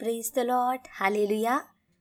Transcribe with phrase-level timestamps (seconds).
[0.00, 1.56] Praise the Lord hallelujah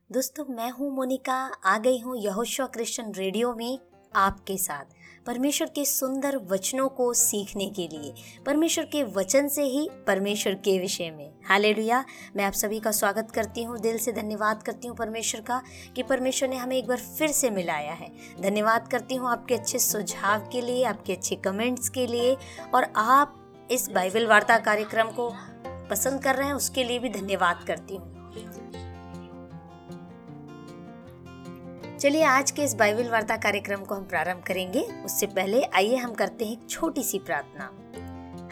[0.09, 1.33] दोस्तों, मैं हूँ मोनिका।
[1.65, 3.79] आ गई हूँ यहोशा क्रिश्चियन रेडियो में
[4.15, 4.93] आपके साथ।
[5.25, 8.13] परमेश्वर के सुंदर वचनों को सीखने के लिए,
[8.45, 12.03] परमेश्वर के वचन से ही परमेश्वर के विषय में। हालेलुया
[12.35, 15.61] मैं आप सभी का स्वागत करती हूँ। दिल से धन्यवाद करती हूँ परमेश्वर का
[15.95, 18.09] कि परमेश्वर ने हमें एक बार फिर से मिलाया है।
[18.41, 22.35] धन्यवाद करती हूँ आपके अच्छे सुझाव के लिए, आपके अच्छे कमेंट्स के लिए
[22.75, 23.35] और आप
[23.71, 25.31] इस बाइबल वार्ता कार्यक्रम को
[25.89, 28.19] पसंद कर रहे हैं, उसके लिए भी धन्यवाद करती हूँ।
[31.97, 36.13] चलिए, आज के इस बाइबल वार्ता कार्यक्रम को हम प्रारंभ करेंगे। उससे पहले आइए, हम
[36.13, 37.78] करते हैं एक छोटी सी प्रार्थना।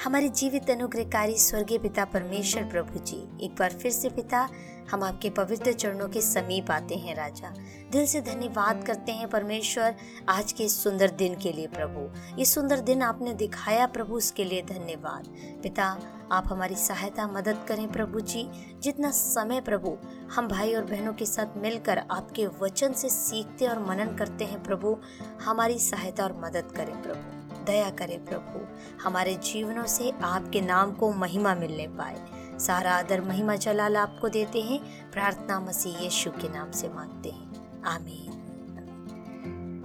[0.04, 4.50] हमारे जीवित अनुग्रहकारी स्वर्गीय पिता परमेश्वर प्रभु जी, एक बार फिर से पिता,
[4.92, 7.54] हम आपके पवित्र चरणों के समीप आते हैं राजा।
[7.92, 9.96] दिल से धन्यवाद करते हैं परमेश्वर
[10.30, 14.62] आज के सुंदर दिन के लिए प्रभु। ये सुंदर दिन आपने दिखाया प्रभु, उसके लिए
[14.62, 15.28] धन्यवाद।
[15.64, 16.00] पिता,
[16.32, 18.50] आप हमारी सहायता, मदद करें प्रभु जी।
[18.82, 19.98] जितना समय प्रभु,
[20.36, 24.64] हम भाई और बहनों के साथ मिलकर आपके वचन से सीखते और मनन करते हैं
[24.64, 24.98] प्रभु,
[25.42, 27.37] हमारी सहायता और मदद करें प्रभु।
[27.68, 28.68] दया करें प्रभु,
[29.04, 32.26] हमारे जीवनों से आपके नाम को महिमा मिलने पाए।
[32.60, 37.84] सारा आदर महिमा जलाल आपको देते हैं। प्रार्थना मसीह यीशु के नाम से मांगते हैं।
[37.84, 38.34] आमीन।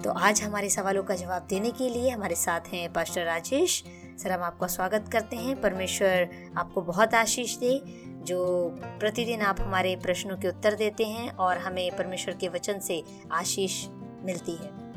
[0.04, 3.84] तो आज हमारे सवालों का जवाब देने के लिए हमारे साथ हैं पास्टर राजेश।
[4.22, 7.82] सर, हम आपका स्वागत करते हैं। परमेश्वर आपको बहुत आशीष दे,
[8.22, 13.04] जो प्रतिदिन आप हमारे प्रश्नों के उत्तर देते हैं और हमें परमेश्वर के वचन से
[13.32, 13.86] आशीष
[14.22, 14.92] मिलती है।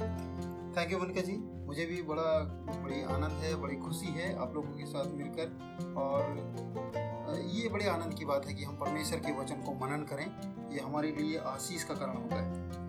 [0.74, 1.55] Thank you Manika ji.
[1.76, 2.40] मुझे भी बड़ा
[2.84, 5.48] बड़ी आनंद है, बड़ी खुशी है आप लोगों के साथ मिलकर।
[5.98, 6.38] और
[7.50, 10.26] ये बड़े आनंद की बात है कि हम परमेश्वर के वचन को मनन करें।
[10.72, 12.85] ये हमारे लिए आशीष का कारण होता है।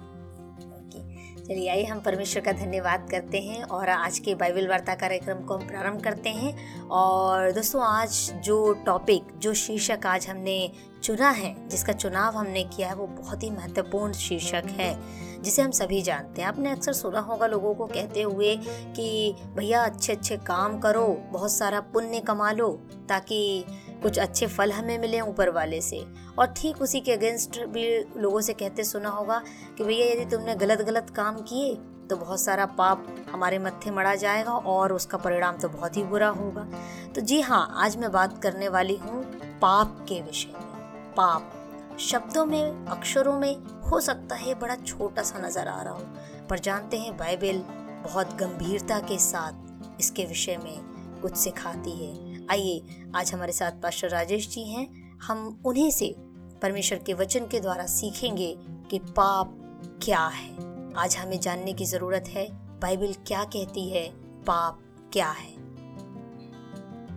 [1.46, 5.54] चलिए आइए, हम परमेश्वर का धन्यवाद करते हैं और आज के बाइबल वार्ता कार्यक्रम को
[5.54, 10.72] हम प्रारंभ करते हैं। और दोस्तों, आज जो टॉपिक जो शीर्षक आज हमने
[11.02, 15.00] चुना है, जिसका चुनाव हमने किया है, वो बहुत ही महत्वपूर्ण शीर्षक है,
[15.42, 18.56] जिसे हम सभी जानते हैं। आपने अक्सर सुना होगा लोगों को कहते हुए
[18.96, 23.64] कि, भैया अच्छे अच्छे काम करो, बहुत सारा पुण्य कमा लो, ताकि
[24.06, 25.98] कुछ अच्छे फल हमें मिले ऊपर वाले से।
[26.38, 27.86] और ठीक उसी के अगेंस्ट भी
[28.16, 29.40] लोगों से कहते सुना होगा
[29.78, 31.74] कि भैया यदि तुमने गलत गलत काम किए
[32.08, 36.28] तो बहुत सारा पाप हमारे मत्थे मड़ा जाएगा और उसका परिणाम तो बहुत ही बुरा
[36.30, 36.66] होगा।
[37.14, 39.22] तो जी हाँ आज मैं बात करने वाली हूँ
[39.62, 45.46] पाप के विषय में। पाप शब्दों में, अक्षरों में हो सकता है बड़ा छोटा सा
[45.46, 46.06] नज़र आ रहा हो,
[46.50, 47.62] पर जानते हैं बाइबल
[48.04, 50.78] बहुत गंभीरता के साथ इसके विषय में
[51.22, 52.82] कुछ सिखाती है। आइए,
[53.14, 56.14] आज हमारे साथ पास्टर राजेश जी हैं। हम उन्हीं से
[56.62, 58.58] परमेश्वर के वचन के द्वारा सीखेंगे
[58.90, 59.58] कि पाप
[60.02, 60.56] क्या है।
[60.94, 62.48] आज हमें जानने की ज़रूरत है,
[62.80, 64.08] बाइबल क्या कहती है,
[64.42, 64.80] पाप
[65.12, 65.56] क्या है।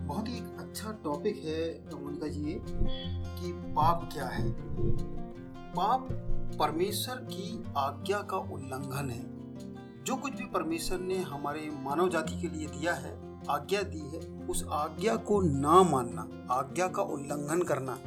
[0.06, 2.56] बहुत ही अच्छा टॉपिक है मोनिका जी
[3.42, 4.50] कि पाप क्या है।
[5.74, 6.08] पाप
[6.58, 12.48] परमेश्वर की आज्ञा का उल्लंघन है। जो कुछ भी परमेश्वर ने हमारे मानव जाति के
[12.48, 17.98] लिए दिया है आज्ञा दी है, उस आज्ञा को ना मानना, आज्ञा का उल्लंघन करना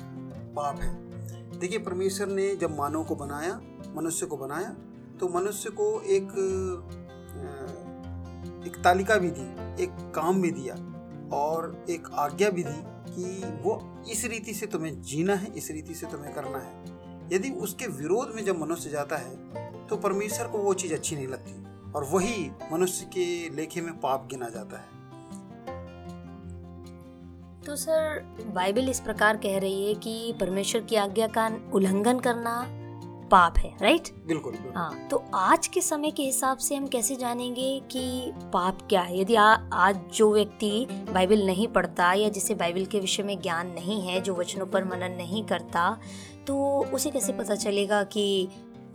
[0.56, 3.59] पाप है। देखिए, परमेश्वर ने जब मानव को बनाया,
[3.96, 4.76] मनुष्य को बनाया
[5.20, 6.31] तो मनुष्य को एक
[8.68, 9.42] एक तालिका भी दी,
[9.84, 10.76] एक काम भी दिया
[11.34, 13.74] और एक आज्ञा भी दी कि वो
[14.12, 18.34] इस रीति से तुम्हें जीना है, इस रीति से तुम्हें करना है। यदि उसके विरोध
[18.36, 22.50] में जब मनुष्य जाता है तो परमेश्वर को वो चीज़ अच्छी नहीं लगती और वही
[22.72, 23.25] मनुष्य के
[23.56, 24.93] लेखे में पाप गिना जाता है।
[27.66, 28.19] तो सर
[28.56, 32.66] बाइबल इस प्रकार कह रही है कि परमेश्वर की आज्ञा का उल्लंघन करना
[33.31, 37.79] पाप है राइट बिल्कुल। हाँ तो आज के समय के हिसाब से हम कैसे जानेंगे
[37.91, 39.19] कि पाप क्या है?
[39.22, 39.44] यदि आ,
[39.74, 44.22] आज जो व्यक्ति बाइबल नहीं पढ़ता या जिसे बाइबल के विषय में ज्ञान नहीं है
[44.22, 45.97] जो वचनों पर मनन नहीं करता
[46.47, 48.47] तो उसे कैसे पता चलेगा कि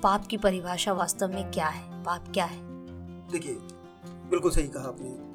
[0.02, 2.04] पाप की परिभाषा वास्तव में क्या है?
[2.04, 2.58] पाप क्या है?
[3.32, 3.54] देखिए
[4.30, 5.28] बिल्कुल सही कहा आपने।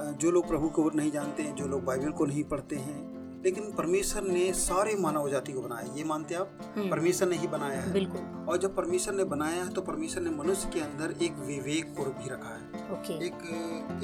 [0.00, 3.72] जो लोग प्रभु को नहीं जानते हैं जो लोग बाइबल को नहीं पढ़ते हैं लेकिन
[3.72, 6.72] परमेश्वर ने सारे मानव जाति को बनाया ये मानते आप?
[6.76, 10.22] हम्म। परमेश्वर ने ही बनाया है। बिल्कुल। और जब परमेश्वर ने बनाया है तो परमेश्वर
[10.22, 13.34] ने मनुष्य के अंदर एक विवेक को भी रखा है। ओके। एक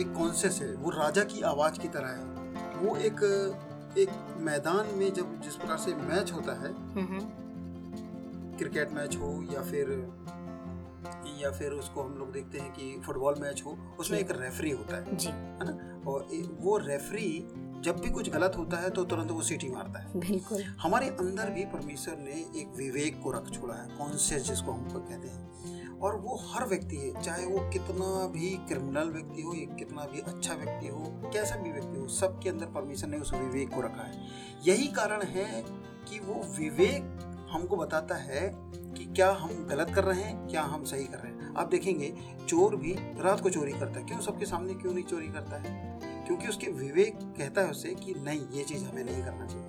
[0.00, 2.24] एक कॉन्सियस है। वो राजा की आवाज़ की तरह है।
[2.76, 3.22] वो एक
[3.98, 4.08] एक
[4.40, 6.74] मैदान में जब जिस प्रकार से मैच होता है।
[8.58, 9.86] क्रिकेट मैच हो या फिर
[11.42, 14.96] या फिर उसको हम लोग देखते हैं कि फुटबॉल मैच हो उसमें एक रेफरी होता
[14.96, 16.00] है जी। है ना?
[16.10, 16.26] और
[16.60, 17.48] वो रेफरी
[17.84, 21.50] जब भी कुछ गलत होता है तो तुरंत वो सीटी मारता है। बिल्कुल। हमारे अंदर
[21.50, 25.42] भी परमेश्वर ने एक विवेक को रख छोड़ा है कॉन्शियस जिसको हम कहते हैं।
[25.98, 30.20] और वो हर व्यक्ति है चाहे वो कितना भी क्रिमिनल व्यक्ति हो या कितना भी
[30.20, 34.02] अच्छा व्यक्ति हो कैसा भी व्यक्ति हो सबके अंदर परमेश्वर ने उस विवेक को रखा
[34.02, 34.26] है।
[34.66, 35.64] यही कारण है
[36.08, 37.23] कि वो विवेक
[37.54, 41.32] हमको बताता है कि क्या हम गलत कर रहे हैं क्या हम सही कर रहे
[41.32, 42.14] हैं। आप देखेंगे
[42.48, 46.00] चोर भी रात को चोरी करता है। क्यों सबके सामने क्यों नहीं चोरी करता है?
[46.26, 49.66] क्योंकि उसके विवेक कहता है उसे कि नहीं ये चीज़ हमें नहीं करना चाहिए।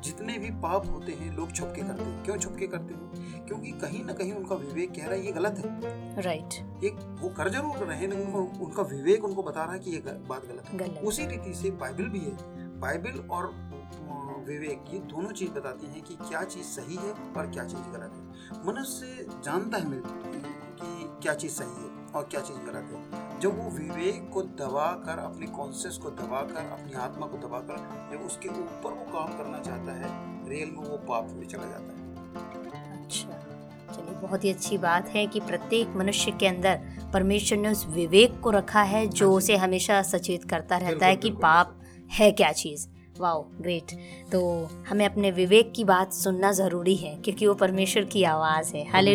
[0.00, 3.46] जितने भी पाप होते हैं लोग छुप के करते हैं। क्यों छुप के करते हैं?
[3.46, 6.84] क्योंकि कहीं ना कहीं उनका विवेक कह रहा है ये गलत है। Right right.
[6.84, 9.98] ये वो कर ज़रूर रहे हैं उनको उनका विवेक उनको बता रहा है कि ये
[10.06, 12.36] बात गलत है। गलत उसी रीति से बाइबल भी है।
[12.80, 13.74] बाइबल और
[14.44, 18.12] विवेक ये दोनों चीज़ बताती हैं कि क्या चीज़ सही है और क्या चीज़ गलत
[18.14, 20.00] है। मनुष्य जानता है
[20.80, 24.90] कि क्या चीज़ सही है और क्या चीज़ गलत है। जब वो विवेक को दबा
[25.06, 27.76] कर अपने कॉन्शियस को दबा कर अपनी आत्मा को दबा कर
[28.12, 31.92] जब उसके ऊपर वो काम करना चाहता है रियल में वो पाप में चला जाता
[31.92, 33.28] है। अच्छा
[33.94, 36.80] चलिए बहुत ही अच्छी बात है कि प्रत्येक मनुष्य के अंदर
[37.14, 41.16] परमेश्वर ने उस विवेक को रखा है जो हाँ उसे हमेशा सचेत करता रहता है
[41.16, 41.80] कि पाप
[42.12, 42.86] है क्या चीज़।
[43.20, 43.92] वाओ ग्रेट
[44.32, 44.40] तो
[44.88, 49.14] हमें अपने विवेक की बात सुनना ज़रूरी है क्योंकि वो परमेश्वर की आवाज़ है। हाले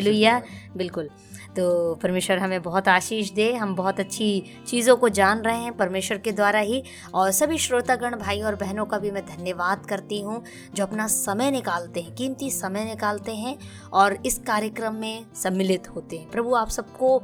[0.78, 1.10] बिल्कुल।
[1.50, 6.18] तो परमेश्वर हमें बहुत आशीष दे हम बहुत अच्छी चीज़ों को जान रहे हैं परमेश्वर
[6.18, 10.44] के द्वारा ही। और सभी श्रोतागण भाई और बहनों का भी मैं धन्यवाद करती हूँ
[10.76, 13.58] जो अपना समय निकालते हैं कीमती समय निकालते हैं
[13.94, 17.20] और इस कार्यक्रम में सम्मिलित होते हैं। प्रभु आप सबको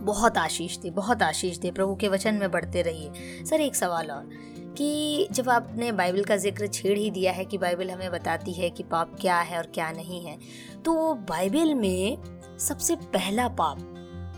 [0.00, 4.10] बहुत आशीष दे बहुत आशीष दे। प्रभु के वचन में बढ़ते रहिए। सर एक सवाल
[4.10, 4.28] और।
[4.76, 8.70] कि जब आपने बाइबल का ज़िक्र छेड़ ही दिया है कि बाइबल हमें बताती है
[8.70, 10.38] कि पाप क्या है और क्या नहीं है
[10.84, 12.18] तो बाइबल में
[12.58, 13.78] सबसे पहला पाप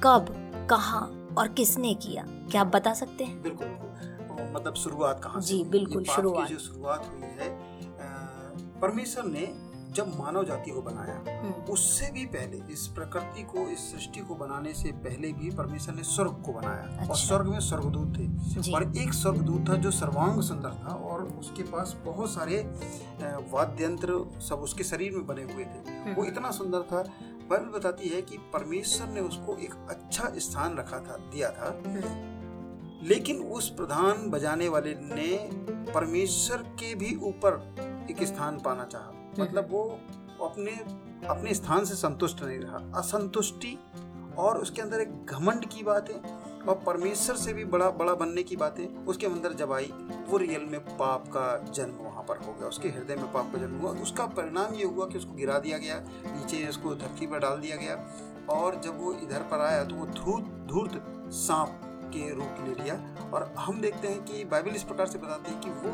[0.04, 0.34] कब
[0.70, 1.00] कहाँ
[1.38, 3.42] और किसने किया क्या आप बता सकते हैं?
[3.42, 3.68] बिल्कुल
[4.54, 7.48] मतलब शुरुआत कहाँ जी बिल्कुल शुरुआत जो शुरुआत। हुई है
[8.80, 13.92] परमेश्वर ने जब मानव जाति को बनाया हम्म। उससे भी पहले इस प्रकृति को इस
[13.92, 17.60] सृष्टि को बनाने से पहले भी परमेश्वर ने स्वर्ग को बनाया। अच्छा। और स्वर्ग में
[17.60, 22.58] स्वर्गदूत थे। और एक स्वर्गदूत था जो सर्वांग सुंदर था और उसके पास बहुत सारे
[23.50, 27.02] वाद्य यंत्र सब उसके शरीर में बने हुए थे। हम्म। वो इतना सुंदर था
[27.50, 31.82] बाइबल बताती है कि परमेश्वर ने उसको एक अच्छा स्थान रखा था दिया था।
[33.02, 35.50] लेकिन उस प्रधान बजाने वाले ने
[35.92, 37.74] परमेश्वर के भी ऊपर
[38.10, 39.84] एक स्थान पाना चाहा। मतलब वो
[40.42, 40.72] अपने
[41.28, 43.76] अपने स्थान से संतुष्ट नहीं रहा। असंतुष्टि
[44.38, 48.42] और उसके अंदर एक घमंड की बात है और परमेश्वर से भी बड़ा बड़ा बनने
[48.42, 49.92] की बात है उसके अंदर जब आई
[50.28, 53.58] वो रियल में पाप का जन्म वहाँ पर हो गया। उसके हृदय में पाप का
[53.58, 57.38] जन्म हुआ। उसका परिणाम ये हुआ कि उसको गिरा दिया गया नीचे उसको धरती पर
[57.38, 61.02] डाल दिया गया और जब वो इधर पर आया तो वो धूर्त धूर्त
[61.34, 61.80] सांप
[62.14, 62.94] के रूप ले लिया।
[63.34, 65.90] और हम देखते हैं कि बाइबल इस प्रकार से बताती है कि वो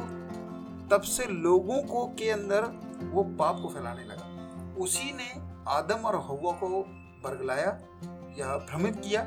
[0.90, 2.64] तब से लोगों को के अंदर
[3.12, 5.28] वो पाप को फैलाने लगा। उसी ने
[5.68, 6.68] आदम और हवा को
[7.24, 7.70] बरगलाया
[8.38, 9.22] या भ्रमित किया।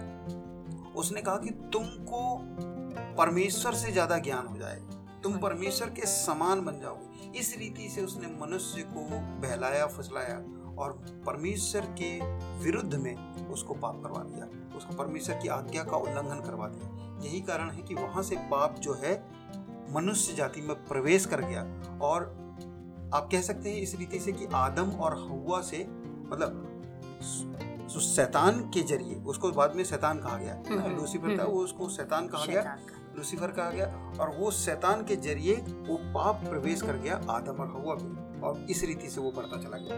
[0.95, 2.21] उसने कहा कि तुमको
[3.17, 8.01] परमेश्वर से ज़्यादा ज्ञान हो जाएगा तुम परमेश्वर के समान बन जाओगे। इस रीति से
[8.01, 9.01] उसने मनुष्य को
[9.41, 10.38] बहलाया, फसलाया
[10.77, 10.91] और
[11.25, 12.11] परमेश्वर के
[12.63, 14.45] विरुद्ध में उसको पाप करवा दिया।
[14.77, 16.88] उसको परमेश्वर की आज्ञा का उल्लंघन करवा दिया।
[17.23, 19.13] यही कारण है कि वहाँ से पाप जो है
[19.95, 21.62] मनुष्य जाति में प्रवेश कर गया।
[22.01, 22.24] और
[23.13, 25.88] आप कह सकते हैं इस रीति से कि आदम और हवा से
[26.31, 26.65] मतलब
[28.00, 31.63] शैतान के ज़रिए उसको बाद में शैतान कहा गया। हम्म, हम्म, लूसीफर था हम्म। वो
[31.63, 32.77] उसको शैतान कहा गया।
[33.18, 37.68] लूसीफर कहा गया और वो शैतान के ज़रिए वो पाप प्रवेश कर गया आदम और
[37.68, 39.95] हवा में। और इस रीति से वो बढ़ता चला गया।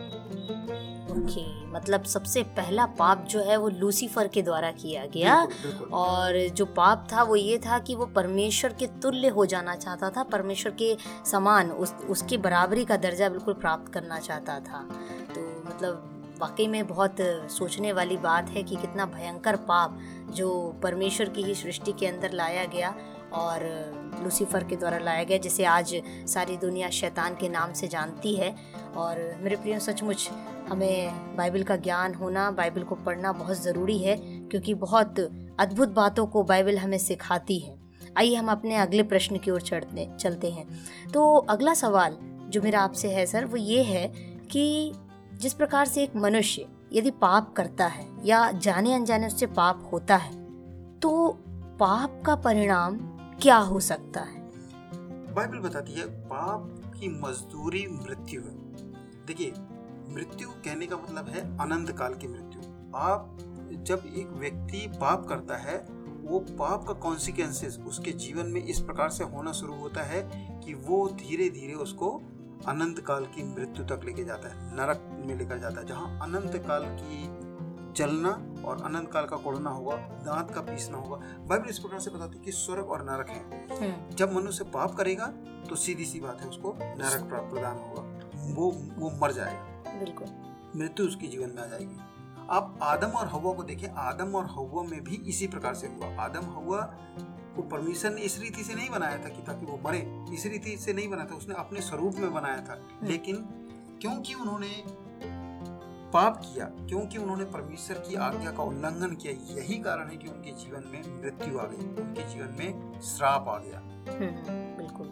[1.11, 5.99] ओके मतलब सबसे पहला पाप जो है वो लूसीफर के द्वारा किया गया। बिल्कुल, बिल्कुल।
[5.99, 10.09] और जो पाप था वो ये था कि वो परमेश्वर के तुल्य हो जाना चाहता
[10.09, 14.87] था परमेश्वर के समान उस उसकी बराबरी का दर्जा बिल्कुल प्राप्त करना चाहता था।
[15.35, 16.07] तो मतलब
[16.41, 17.15] वाकई में बहुत
[17.51, 19.99] सोचने वाली बात है कि कितना भयंकर पाप
[20.33, 22.93] जो परमेश्वर की ही सृष्टि के अंदर लाया गया।
[23.33, 23.63] और
[24.23, 28.55] लूसीफर के द्वारा लाया गया, जिसे आज सारी दुनिया शैतान के नाम से जानती है।
[28.95, 30.29] और मेरे प्रिय, सचमुच
[30.69, 35.19] हमें बाइबल का ज्ञान होना, बाइबल को पढ़ना बहुत ज़रूरी है, क्योंकि बहुत
[35.59, 37.75] अद्भुत बातों को बाइबल हमें सिखाती है।
[38.17, 40.67] आइए हम अपने अगले प्रश्न की ओर चढ़ते, चलते हैं।
[41.13, 42.17] तो अगला सवाल
[42.49, 44.07] जो मेरा आपसे है, सर, वो ये है
[44.51, 44.93] कि
[45.33, 50.15] जिस प्रकार से एक मनुष्य यदि पाप करता है या जाने अनजाने उससे पाप होता
[50.15, 50.31] है
[50.99, 51.27] तो
[51.79, 52.97] पाप का परिणाम
[53.41, 54.41] क्या हो सकता है?
[55.33, 58.51] बाइबल बताती है, पाप की मजदूरी मृत्यु है।
[59.25, 59.53] देखिए,
[60.09, 62.61] मृत्यु कहने का मतलब है अनंत काल की मृत्यु।
[62.95, 63.37] आप,
[63.71, 65.87] जब एक व्यक्ति पाप करता है,
[66.23, 70.73] वो पाप का कॉन्सिक्वेंसेस उसके जीवन में इस प्रकार से होना शुरू होता है कि
[70.73, 72.21] वो धीरे धीरे उसको
[72.67, 76.63] अनंत काल की मृत्यु तक लेके जाता है, नरक में लेकर जाता है, जहाँ अनंत
[76.67, 77.27] काल की
[77.93, 78.31] जलना
[78.65, 82.37] और अनंत काल का कोड़ना होगा दांत का पीसना होगा। बाइबल इस प्रकार से बताती
[82.37, 85.27] है कि स्वर्ग और नरक है। हम्म। जब मनुष्य पाप करेगा
[85.69, 90.27] तो सीधी सी बात है उसको नरक प्रदान होगा। वो वो मर जाएगा। बिल्कुल।
[90.75, 91.97] मृत्यु उसके जीवन में आ जाएगी।
[92.49, 96.23] आप आदम और हवा को देखें आदम और हवा में भी इसी प्रकार से हुआ।
[96.23, 96.97] आदम हवा
[97.55, 100.77] को परमेश्वर ने इस रीति से नहीं बनाया था कि ताकि वो मरे। इस रीति
[100.77, 103.35] से नहीं बनाया था उसने अपने स्वरूप में बनाया था। लेकिन
[104.01, 104.83] क्योंकि उन्होंने
[106.13, 110.51] पाप किया क्योंकि उन्होंने परमेश्वर की आज्ञा का उल्लंघन किया यही कारण है कि उनके
[110.51, 115.07] जीवन में मृत्यु आ गई उनके जीवन में श्राप आ गया। हम्म, बिल्कुल।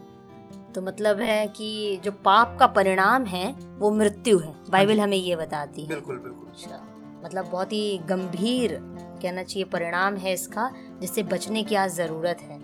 [0.76, 5.36] तो मतलब है कि जो पाप का परिणाम है वो मृत्यु है। बाइबल हमें ये
[5.36, 6.86] बताती है। बिल्कुल बिल्कुल। अच्छा
[7.26, 8.78] मतलब बहुत ही गंभीर
[9.22, 12.60] कहना चाहिए परिणाम है इसका जिससे बचने की आज ज़रूरत है।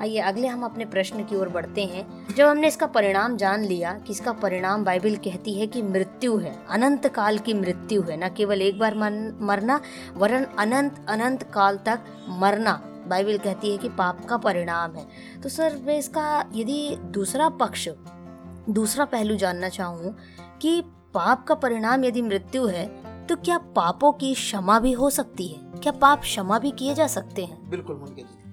[0.00, 3.92] आइए, अगले हम अपने प्रश्न की ओर बढ़ते हैं। जब हमने इसका परिणाम जान लिया
[3.98, 8.28] कि इसका परिणाम बाइबल कहती है कि मृत्यु है, अनंत काल की मृत्यु है, न
[8.28, 9.80] केवल एक बार मरना,
[10.16, 12.04] वरन अनंत अनंत काल तक
[12.40, 12.72] मरना,
[13.08, 15.06] बाइबल कहती है कि पाप का परिणाम है।
[15.42, 17.88] तो सर, मैं इसका यदि दूसरा पक्ष,
[18.70, 20.16] दूसरा पहलू जानना चाहूँ
[20.62, 20.80] कि
[21.14, 22.86] पाप का परिणाम यदि मृत्यु है
[23.26, 25.60] तो क्या पापों की क्षमा भी हो सकती है?
[25.74, 27.70] क्या पाप क्षमा भी किए जा सकते हैं?
[27.70, 28.45] बिल्कुल मुनके जी।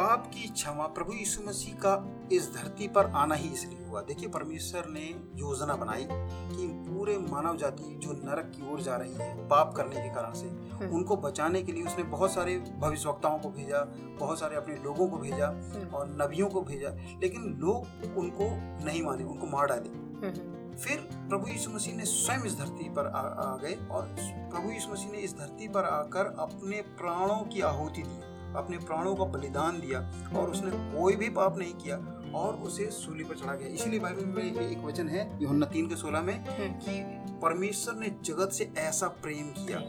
[0.00, 1.92] पाप की क्षमा प्रभु यीशु मसीह का
[2.32, 5.00] इस धरती पर आना ही इसलिए हुआ देखिए परमेश्वर ने
[5.36, 9.96] योजना बनाई कि पूरे मानव जाति जो नरक की ओर जा रही है पाप करने
[9.96, 13.82] के कारण से हम्म। उनको बचाने के लिए उसने बहुत सारे भविष्यवक्ताओं को भेजा
[14.20, 18.48] बहुत सारे अपने लोगों को भेजा हम्म। और नबियों को भेजा लेकिन लोग उनको
[18.84, 23.06] नहीं माने उनको मार डाले हम्म। फिर प्रभु यीशु मसीह ने स्वयं इस धरती पर
[23.06, 27.60] आ, आ गए और प्रभु यीशु मसीह ने इस धरती पर आकर अपने प्राणों की
[27.66, 30.00] आहुति दी अपने प्राणों का बलिदान दिया
[30.38, 31.96] और उसने कोई भी पाप नहीं किया
[32.38, 35.96] और उसे सूली पर चढ़ा गया। इसीलिए बाइबल में एक वचन है यूहन्ना तीन के
[35.96, 39.80] सोलह में हम्म। कि परमेश्वर ने जगत से ऐसा प्रेम किया।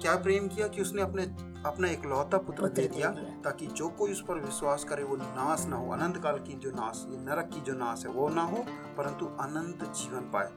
[0.00, 0.68] क्या। प्रेम किया?
[0.68, 1.22] कि उसने अपने
[1.66, 3.10] अपना इकलौता पुत्र दे दिया
[3.44, 6.70] ताकि जो कोई उस पर विश्वास करे वो नाश ना हो। अनंत काल की जो
[6.70, 8.64] नाश नरक की जो नाश है वो ना हो
[8.96, 10.48] परंतु अनंत जीवन पाए।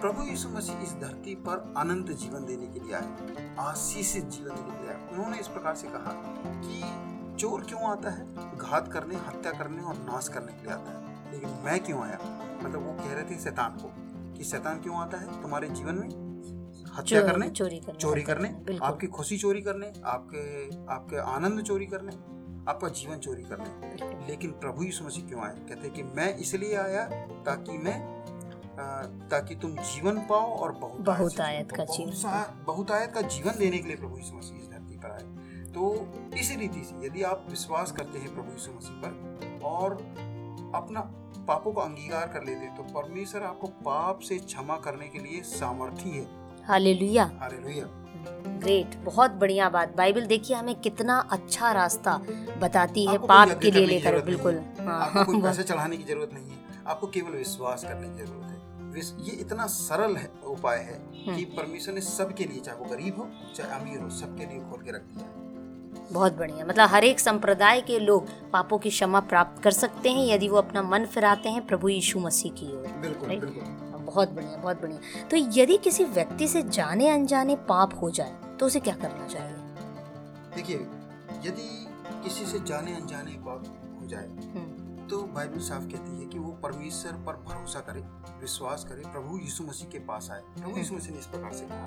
[0.00, 4.78] प्रभु यीशु मसीह इस धरती पर अनंत जीवन देने के लिए आए आशीषित जीवन देने
[4.78, 6.12] के लिए आए। उन्होंने इस प्रकार से कहा
[6.64, 8.58] कि चोर क्यों आता है?
[8.58, 12.18] घात करने हत्या करने और नाश करने के लिए आता है। लेकिन मैं क्यों आया?
[12.62, 13.92] मतलब वो कह रहे थे शैतान को
[14.38, 16.08] कि शैतान क्यों आता है तुम्हारे जीवन में?
[16.96, 20.44] हत्या करने चोरी करने चोरी करने आपकी खुशी चोरी करने आपके
[20.92, 22.12] आपके आनंद चोरी करने
[22.70, 25.54] आपका जीवन चोरी करने। लेकिन प्रभु यीशु मसीह क्यों आए?
[25.58, 27.04] कहते हैं कि मैं इसलिए आया
[27.46, 27.98] ताकि मैं
[29.30, 33.78] ताकि तुम जीवन पाओ और बहुत बहुत आयत का जीवन बहुत आयत का जीवन देने
[33.78, 37.46] के लिए प्रभु यीशु मसीह इस धरती पर आए। तो इसी रीति से यदि आप
[37.50, 39.92] विश्वास करते हैं प्रभु यीशु मसीह पर और
[40.74, 41.00] अपना
[41.48, 46.10] पापों को अंगीकार कर लेते तो परमेश्वर आपको पाप से क्षमा करने के लिए सामर्थ्य
[46.10, 46.26] है।
[46.64, 47.86] हालेलुया। हालेलुया।
[48.58, 52.16] ग्रेट बहुत बढ़िया बात। बाइबल देखिए हमें कितना अच्छा रास्ता
[52.58, 56.50] बताती है पाप के लिए लेकर बिल्कुल। हाँ, आपको कोई पैसे चढ़ाने की ज़रूरत नहीं
[56.50, 58.55] है। आपको केवल विश्वास करने की ज़रूरत है।
[58.98, 63.18] ये इतना सरल है उपाय है कि हम्म। परमेश्वर ने सबके लिए चाहे वो गरीब
[63.18, 65.34] हो चाहे अमीर हो सबके लिए खोल के रख दिया
[66.12, 70.26] बहुत बढ़िया। मतलब हर एक संप्रदाय के लोग पापों की क्षमा प्राप्त कर सकते हैं
[70.26, 74.56] यदि वो अपना मन फिराते हैं प्रभु यीशु मसीह की ओर। बिल्कुल बिल्कुल। बहुत बढ़िया
[74.56, 78.94] बहुत बढ़िया। तो यदि किसी व्यक्ति से जाने अनजाने पाप हो जाए तो उसे क्या
[78.94, 79.56] करना चाहिए?
[80.56, 80.76] देखिए
[81.46, 81.68] यदि
[82.24, 83.64] किसी से जाने अनजाने पाप
[84.00, 84.75] हो जाए हम्म।
[85.10, 88.00] तो बाइबल साफ़ कहती है कि वो परमेश्वर पर भरोसा करे
[88.40, 91.66] विश्वास करे प्रभु यीशु मसीह के पास आए। प्रभु यीशु मसीह ने इस प्रकार से
[91.70, 91.86] कहा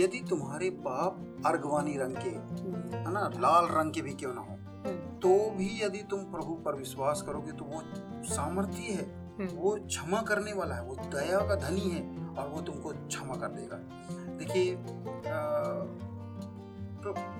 [0.00, 2.30] यदि तुम्हारे पाप अर्गवानी रंग के
[2.96, 4.56] है ना लाल रंग के भी क्यों ना हो
[5.22, 7.82] तो भी यदि तुम प्रभु पर विश्वास करोगे तो वो
[8.34, 12.02] सामर्थ्य है वो क्षमा करने वाला है वो दया का धनी है
[12.34, 13.76] और वो तुमको क्षमा कर देगा।
[14.38, 14.76] देखिए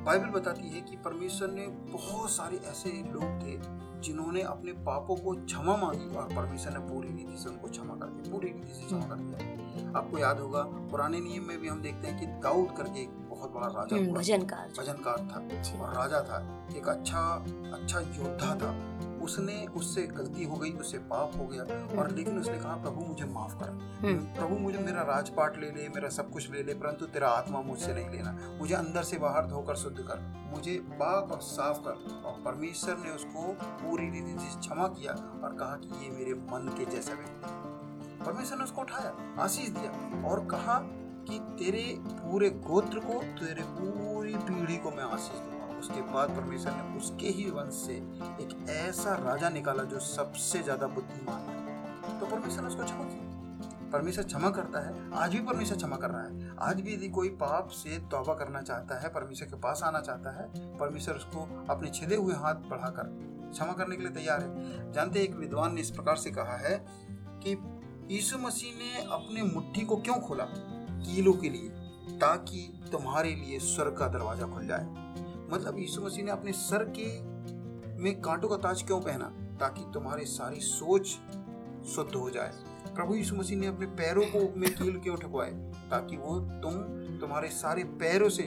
[0.07, 3.55] बाइबल बताती है कि परमेश्वर ने बहुत सारे ऐसे लोग थे
[4.05, 8.07] जिन्होंने अपने पापों को क्षमा मांगी और परमेश्वर ने पूरी रीति से उनको क्षमा कर
[8.07, 11.83] दिया पूरी रीति से क्षमा कर दिया। आपको याद होगा पुराने नियम में भी हम
[11.83, 15.39] देखते हैं कि दाऊद करके एक बहुत बड़ा राजा हम्म, भजनकार भजनकार था।
[15.83, 17.21] और राजा था एक अच्छा
[17.75, 18.71] अच्छा योद्धा था।
[19.25, 23.05] उसने उससे गलती हो गई उससे पाप हो गया। और हम्म। लेकिन उसने कहा प्रभु
[23.05, 27.07] मुझे माफ़ कर। प्रभु, मुझे मेरा राजपाट ले ले, मेरा सब कुछ ले ले, परंतु
[27.07, 30.21] तेरा आत्मा मुझसे नहीं लेना। मुझे अंदर से बाहर धोकर शुद्ध कर।
[30.55, 35.57] मुझे पाक और साफ़ कर। और परमेश्वर ने उसको पूरी रीति से क्षमा किया और
[35.57, 40.47] कहा कि ये मेरे मन के जैसा व्यक्ति परमेश्वर ने उसको उठाया, आशीष दिया और
[40.47, 40.79] कहा
[41.29, 46.73] कि तेरे पूरे गोत्र को, तेरे पूरी पीढ़ी को मैं आशीष दूँगा। उसके बाद परमेश्वर
[46.73, 47.95] ने उसके ही वंश से
[48.43, 53.05] एक ऐसा राजा निकाला जो सबसे ज़्यादा बुद्धिमान है। तो परमेश्वर ने उसको क्षमा
[53.95, 57.29] परमेश्वर क्षमा करता है, आज भी परमेश्वर क्षमा कर रहा है। आज भी यदि कोई
[57.29, 61.91] पाप से तौबा करना चाहता है, परमेश्वर के पास आना चाहता है, परमेश्वर उसको अपने
[61.91, 63.03] छिले हुए हाथ बढ़ाकर
[63.53, 66.87] क्षमा करने के लिए तैयार है। जानते एक विद्वान ने इस प्रकार से कहा है
[67.45, 67.57] कि
[68.15, 70.45] यीशु मसीह ने अपने मुट्ठी को क्यों खोला?
[70.45, 71.69] कीलों के लिए,
[72.19, 74.85] ताकि तुम्हारे लिए स्वर्ग का दरवाज़ा खुल जाए।
[75.53, 77.09] मतलब यीशु मसीह ने अपने सर के
[78.03, 79.33] में कांटों का ताज क्यों पहना?
[79.61, 81.19] ताकि तुम्हारी सारी सोच
[81.87, 82.53] शुद्ध हो जाए।
[82.95, 85.51] प्रभु यीशु मसीह ने अपने पैरों को में कील क्यों ठकवाए?
[85.91, 86.73] ताकि वो तुम,
[87.19, 88.43] तुम्हारे सारे पैरों से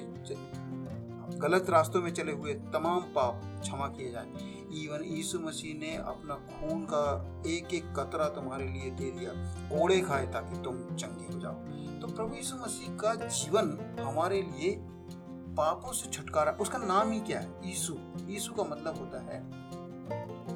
[1.38, 4.26] गलत रास्तों में चले हुए तमाम पाप क्षमा किए जाए।
[4.84, 7.04] इवन यीशु मसीह ने अपना खून का
[7.48, 9.32] एक एक कतरा तुम्हारे लिए दे दिया,
[9.70, 11.54] कोड़े खाए ताकि तुम चंगे हो जाओ।
[12.02, 14.78] तो प्रभु यीशु मसीह का जीवन हमारे लिए
[15.56, 17.50] पापों से छुटकारा, उसका नाम ही क्या है?
[17.66, 19.42] यीशु। यीशु का मतलब होता है,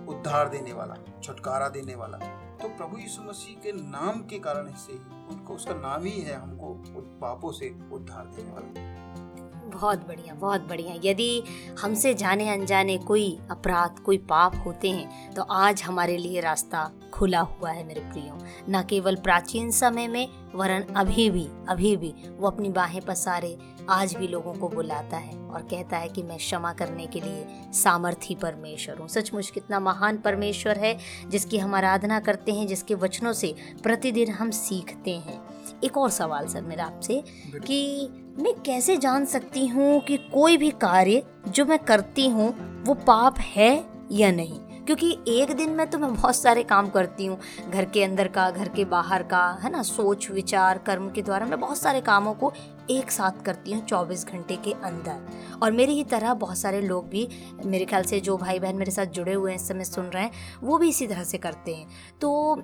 [0.07, 4.93] उद्धार देने वाला, छुटकारा देने वाला। तो प्रभु यीशु मसीह के नाम के कारण से
[4.93, 4.99] ही
[5.31, 6.73] उनको, उसका नाम ही है हमको
[7.21, 11.43] पापों से उद्धार देने वाला। बहुत बढ़िया बहुत बढ़िया। यदि
[11.81, 17.39] हमसे जाने अनजाने कोई अपराध, कोई पाप होते हैं तो आज हमारे लिए रास्ता खुला
[17.39, 18.37] हुआ है मेरे प्रियो।
[18.69, 23.57] न केवल प्राचीन समय में वरन अभी भी अभी भी वो अपनी बाहें पसारे
[23.89, 27.45] आज भी लोगों को बुलाता है और कहता है कि मैं क्षमा करने के लिए
[27.73, 30.97] सामर्थी परमेश्वर हूँ। सचमुच कितना महान परमेश्वर है
[31.29, 33.53] जिसकी हम आराधना करते हैं जिसके वचनों से
[33.83, 35.39] प्रतिदिन हम सीखते हैं।
[35.83, 37.23] एक और सवाल सर मेरा आपसे
[37.57, 42.49] कि मैं कैसे जान सकती हूँ कि कोई भी कार्य जो मैं करती हूँ
[42.83, 43.73] वो पाप है
[44.11, 44.59] या नहीं?
[44.91, 47.37] क्योंकि एक दिन में तो मैं बहुत सारे काम करती हूँ।
[47.71, 49.81] घर के अंदर का, घर के बाहर का, है ना?
[49.81, 52.53] सोच, विचार, कर्म के द्वारा मैं बहुत सारे कामों को
[52.89, 55.27] एक साथ करती हूँ चौबीस घंटे के अंदर।
[55.63, 57.27] और मेरी ही तरह बहुत सारे लोग भी,
[57.65, 60.23] मेरे ख्याल से जो भाई बहन मेरे साथ जुड़े हुए हैं, इस समय सुन रहे
[60.23, 60.31] हैं,
[60.63, 61.87] वो भी इसी तरह से करते हैं।
[62.21, 62.61] तो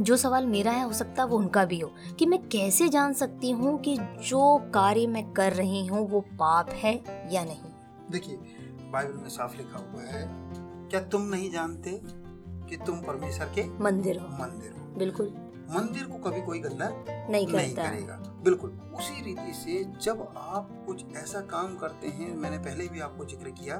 [0.00, 3.12] जो सवाल मेरा है, हो सकता है वो उनका भी हो, कि मैं कैसे जान
[3.12, 3.96] सकती हूँ कि
[4.28, 6.94] जो कार्य मैं कर रही हूँ वो पाप है
[7.32, 7.72] या नहीं?
[8.10, 8.36] देखिए,
[8.92, 10.47] बाइबल में साफ़ लिखा हुआ है
[10.90, 12.00] क्या तुम नहीं जानते
[12.68, 14.28] कि तुम परमेश्वर के मंदिर हो?
[14.28, 14.86] मंदिर हो?
[14.98, 15.26] बिल्कुल।
[15.70, 16.88] मंदिर को कभी कोई गंदा
[17.30, 22.58] नहीं, नहीं करेगा। बिल्कुल उसी रीति से जब आप कुछ ऐसा काम करते हैं मैंने
[22.58, 23.76] पहले भी आपको ज़िक्र किया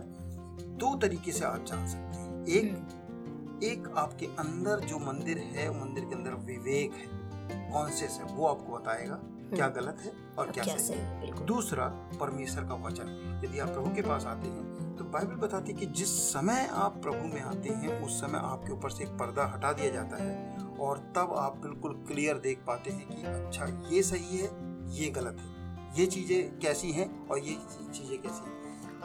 [0.80, 5.68] दो तरीके से आप जान सकते हैं। एक हम्म। एक आपके अंदर जो मंदिर है
[5.80, 9.14] मंदिर के अंदर विवेक है। कॉन्सियस है वो आपको बताएगा
[9.54, 11.86] क्या हम्म। गलत है और क्या, क्या सही है। दूसरा
[12.20, 14.67] परमेश्वर का वचन। यदि आप प्रभु के पास आते हैं
[14.98, 18.72] तो बाइबल बताती है कि जिस समय आप प्रभु में आते हैं, उस समय आपके
[18.72, 22.90] ऊपर से एक पर्दा हटा दिया जाता है और तब आप बिल्कुल क्लियर देख पाते
[22.90, 24.50] हैं कि अच्छा ये सही है,
[24.92, 25.56] ये गलत है।
[25.98, 27.58] ये चीज़ें कैसी हैं और ये
[27.94, 28.56] चीज़ें कैसी हैं।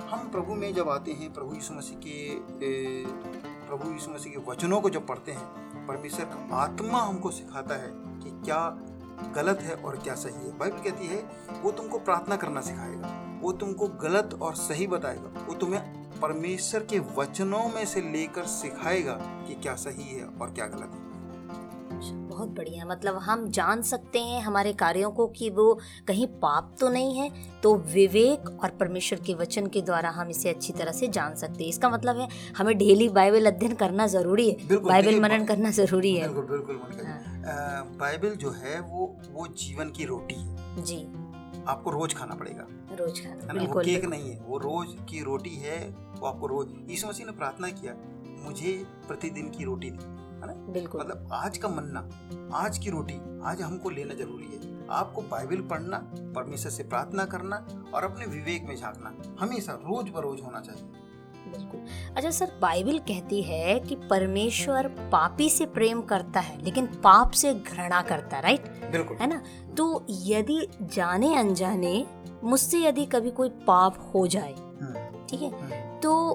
[0.10, 2.16] हम प्रभु में जब आते हैं, प्रभु यीशु मसीह के
[3.68, 7.90] प्रभु यीशु मसीह के वचनों को जब पढ़ते हैं, परमेश्वर का आत्मा हमको सिखाता है
[7.92, 8.68] कि क्या
[9.36, 10.58] गलत है और क्या सही है?
[10.58, 11.30] बाइबल कहती है,
[11.62, 17.00] वो तुमको प्रार्थना करना सिखाएगा। वो तुमको गलत और सही बताएगा। वो तुम्हें परमेश्वर के
[17.00, 21.13] वचनों में से लेकर सिखाएगा कि क्या सही है और क्या गलत है।
[22.34, 25.74] बहुत बढ़िया मतलब हम जान सकते हैं हमारे कार्यों को कि वो
[26.08, 27.30] कहीं पाप तो नहीं है
[27.64, 31.64] तो विवेक और परमेश्वर के वचन के द्वारा हम इसे अच्छी तरह से जान सकते
[31.64, 36.16] हैं। इसका मतलब है हमें डेली बाइबल अध्ययन करना ज़रूरी है। बाइबल मनन करना ज़रूरी
[36.16, 40.98] है। बिल्कुल बिल्कुल हाँ। बाइबल जो है वो वो जीवन की रोटी है। जी।
[41.68, 42.68] आपको रोज खाना पड़ेगा।
[43.00, 45.78] रोज खाना बिल्कुल वो केक नहीं है वो रोज की रोटी है
[46.20, 47.96] वो आपको रोज यीशु मसीह ने प्रार्थना किया
[48.44, 48.74] मुझे
[49.08, 50.12] प्रतिदिन की रोटी दी।
[50.44, 50.54] है ना?
[50.74, 52.10] बिल्कुल। मतलब आज का मन्ना
[52.58, 55.98] आज की रोटी आज हमको लेना ज़रूरी है। आपको बाइबल पढ़ना
[56.36, 57.56] परमेश्वर से प्रार्थना करना
[57.94, 60.84] और अपने विवेक में झांकना हमेशा रोज बरोज होना चाहिए।
[61.52, 61.80] बिल्कुल।
[62.18, 67.54] अच्छा सर बाइबल कहती है कि परमेश्वर पापी से प्रेम करता है लेकिन पाप से
[67.54, 68.68] घृणा करता है राइट?
[68.92, 69.42] बिल्कुल। है ना?
[69.78, 72.06] तो यदि जाने अनजाने
[72.44, 75.50] मुझसे यदि कभी कोई पाप हो जाए हम्म। ठीक है?
[75.52, 76.34] हम्म। तो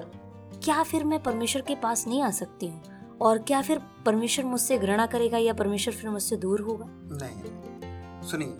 [0.63, 2.81] क्या फिर मैं परमेश्वर के पास नहीं आ सकती हूँ?
[3.21, 6.85] और क्या फिर परमेश्वर मुझसे घृणा करेगा या परमेश्वर फिर मुझसे दूर होगा?
[6.89, 8.57] नहीं, सुनिए,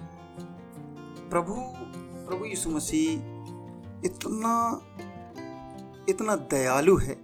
[1.30, 1.54] प्रभु
[2.28, 3.12] प्रभु यीशु मसीह
[4.06, 4.56] इतना
[6.10, 7.16] इतना दयालु है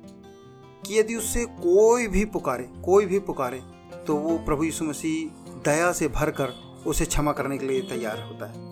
[0.86, 3.62] कि यदि उससे कोई भी पुकारे, कोई भी पुकारे
[4.08, 6.54] तो वो प्रभु यीशु मसीह दया से भर कर
[6.88, 8.64] उसे क्षमा करने के लिए तैयार होता है।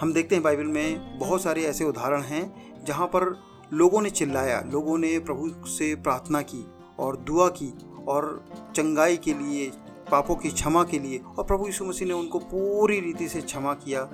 [0.00, 3.34] हम देखते हैं बाइबल में बहुत सारे ऐसे उदाहरण हैं जहाँ पर
[3.72, 6.64] लोगों ने चिल्लाया, लोगों ने प्रभु से प्रार्थना की
[6.98, 7.72] और दुआ की
[8.08, 8.44] और
[8.76, 9.70] चंगाई के लिए,
[10.10, 13.74] पापों की क्षमा के लिए, और प्रभु यीशु मसीह ने उनको पूरी रीति से क्षमा
[13.74, 14.08] किया।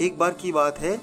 [0.00, 1.00] एक बार की बात है,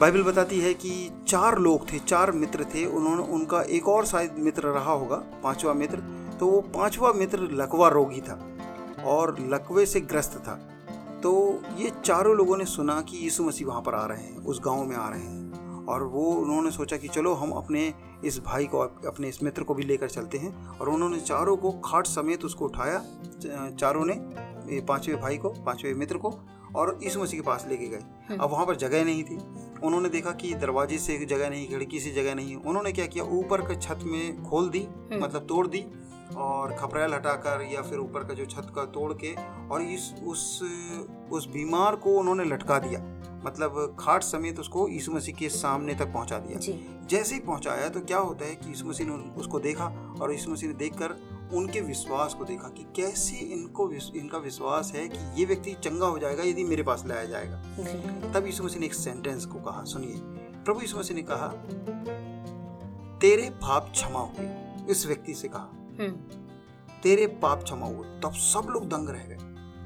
[0.00, 4.34] बाइबल बताती है कि चार लोग थे, चार मित्र थे, उन्होंने, उनका एक और शायद
[4.38, 6.02] मित्र रहा होगा, पांचवा मित्र
[6.40, 8.38] तो वो पांचवा मित्र लकवा रोगी था,
[9.06, 10.54] और लकवे से ग्रस्त था।
[11.22, 11.32] तो
[11.78, 14.84] ये चारों लोगों ने सुना कि यीशु मसीह वहाँ पर आ रहे हैं, उस गाँव
[14.84, 15.37] में आ रहे हैं।
[15.88, 19.74] और वो उन्होंने सोचा कि चलो हम अपने इस भाई को अपने इस मित्र को
[19.74, 22.98] भी लेकर चलते हैं। और उन्होंने चारों को खाट समेत उसको उठाया
[23.70, 26.34] चारों ने पाँचवें भाई को पाँचवें मित्र को
[26.76, 29.36] और यीशु मसीह के पास लेके गए। हम्म। अब वहाँ पर जगह नहीं थी।
[29.82, 33.24] उन्होंने देखा कि दरवाजे से जगह नहीं खिड़की से जगह नहीं। उन्होंने क्या किया?
[33.24, 35.84] ऊपर का छत में खोल दी हम्म। मतलब तोड़ दी
[36.36, 39.34] और खपरेल हटाकर या फिर ऊपर का जो छत का तोड़ के
[39.70, 40.62] और इस उस
[41.32, 43.00] उस बीमार को उन्होंने लटका दिया।
[43.48, 46.58] मतलब खाट समेत उसको यीशु मसीह के सामने तक पहुँचा दिया।
[47.06, 50.50] जैसे ही पहुँचाया तो क्या होता है कि यीशु मसीह ने उसको देखा और यीशु
[50.50, 55.40] मसीह ने देखकर उनके विश्वास को देखा कि कैसे इनको विस- इनका विश्वास है कि
[55.40, 57.62] ये व्यक्ति चंगा हो जाएगा यदि मेरे पास लाया जाएगा।
[58.32, 60.14] तब यीशु मसीह ने एक सेंटेंस को कहा सुनिए।
[60.64, 61.48] प्रभु यीशु मसीह ने कहा
[63.18, 64.58] तेरे पाप क्षमा हुए।
[64.90, 65.68] इस व्यक्ति से कहा
[66.00, 66.10] हम्म,
[67.02, 69.36] तेरे पाप क्षमा हुए। तब सब लोग दंग रह गए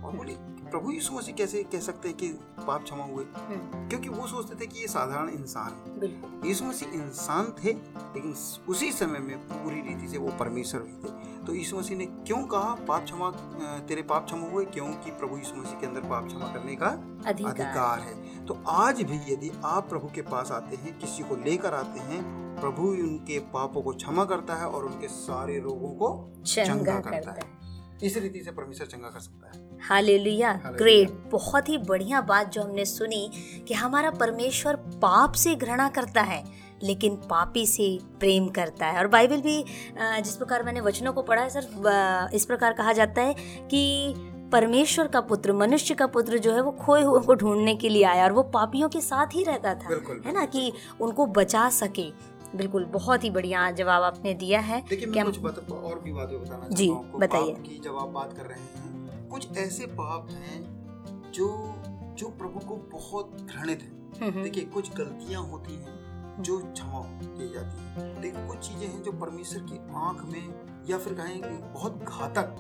[0.03, 2.29] और बोले प्रभु यीशु मसीह कैसे कह सकते हैं कि
[2.67, 3.25] पाप क्षमा हुए?
[3.25, 7.73] हम्म, क्योंकि वो सोचते थे कि ये साधारण इंसान है। यीशु मसीह इंसान थे
[8.15, 8.35] लेकिन
[8.69, 12.43] उसी समय में पूरी रीति से वो परमेश्वर भी थे। तो यीशु मसीह ने क्यों
[12.43, 13.31] कहा पाप क्षमा
[13.79, 14.65] तेरे पाप क्षमा हुए?
[14.65, 16.87] क्योंकि प्रभु यीशु मसीह के अंदर पाप क्षमा करने का
[17.27, 21.37] अधिकार। अधिकार है। तो आज भी यदि आप प्रभु के पास आते हैं किसी को
[21.37, 22.23] लेकर आते हैं
[22.61, 27.62] प्रभु उनके पापों को क्षमा करता है और उनके सारे रोगों को चंगा करता है।
[28.03, 32.63] इस रीति से परमेश्वर चंगा कर सकता है। हालेलुया। ग्रेट बहुत ही बढ़िया बात जो
[32.63, 33.31] हमने सुनी
[33.69, 36.43] कि हमारा परमेश्वर पाप से घृणा करता है
[36.83, 39.65] लेकिन पापी से प्रेम करता है। और बाइबल भी
[39.99, 43.35] जिस प्रकार मैंने वचनों को पढ़ा है सर इस प्रकार कहा जाता है
[43.71, 44.15] कि
[44.53, 48.03] परमेश्वर का पुत्र मनुष्य का पुत्र जो है वो खोए हुए को ढूँढने के लिए
[48.05, 49.95] आया और वो पापियों के साथ ही रहता था
[50.27, 52.09] है ना कि उनको बचा सके।
[52.57, 56.43] बिल्कुल बहुत ही बढ़िया जवाब आपने दिया है देखिए मैं कुछ बात और भी बातें
[56.43, 60.83] बताना जी। बताइए। जब आप बात कर रहे हैं कुछ ऐसे पाप हैं
[61.33, 61.75] जो
[62.19, 66.03] जो प्रभु को बहुत घृणित है। हम्म, हम्म, देखिए कुछ गलतियाँ होती हैं
[66.43, 70.55] जो क्षमा की जाती है। लेकिन कुछ चीज़ें हैं जो परमेश्वर की आँख में
[70.91, 72.57] या फिर कहें बहुत घातक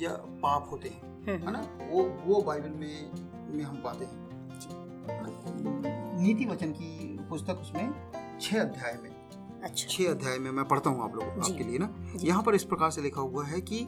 [0.00, 1.78] या पाप होते हैं हम्म, है ना?
[1.90, 3.10] वो वो बाइबल में
[3.56, 4.28] में हम पाते हैं।
[6.22, 9.07] नीति वचन की पुस्तक उसमें छह अध्याय में
[9.64, 11.88] अच्छा। छह अध्याय में मैं पढ़ता हूँ आप लोगों को आपके लिए ना।
[12.22, 13.86] यहाँ पर इस प्रकार से लिखा हुआ है कि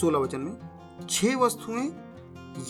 [0.00, 1.90] सोलह वचन में छह वस्तुएँ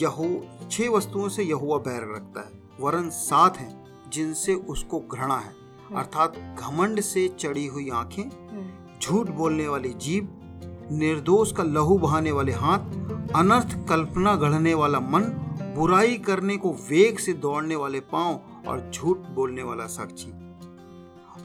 [0.01, 0.29] यहो
[0.71, 5.53] छह वस्तुओं से यहोवा बैर रखता है वरन सात हैं जिनसे उसको घृणा है।
[5.87, 10.29] हम्म। अर्थात घमंड से चढ़ी हुई आँखें हम्म, झूठ बोलने वाली जीभ
[10.93, 15.23] निर्दोष का लहू बहाने वाले हाथ अनर्थ कल्पना गढ़ने वाला मन
[15.77, 20.33] बुराई करने को वेग से दौड़ने वाले पाँव और झूठ बोलने वाला साक्षी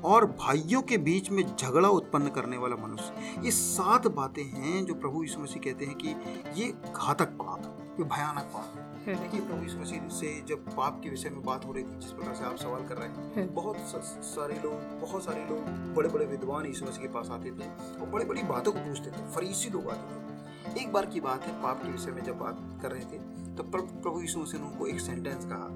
[0.07, 4.93] और भाइयों के बीच में झगड़ा उत्पन्न करने वाला मनुष्य। ये सात बातें हैं जो
[4.95, 6.15] प्रभु यीशु मसीह कहते हैं कि
[6.61, 10.99] ये घातक पाप है ये भयानक पाप है। देखिए प्रभु यीशु मसीह से जब पाप
[11.03, 13.33] के विषय में बात हो रही थी जिस प्रकार से आप सवाल कर रहे हैं
[13.35, 13.77] हम्म। बहुत
[14.25, 17.69] सारे लोग बहुत सारे लोग बड़े बड़े विद्वान यीशु मसीह के पास आते थे
[18.01, 21.43] और बड़ी बड़ी बातों को पूछते थे फरीसी लोग आते थे। एक बार की बात
[21.43, 23.19] है पाप के विषय में जब बात कर रहे थे
[23.55, 25.67] तो प्रभु प्रभु यीशु मसीह ने उनको एक सेंटेंस कहा।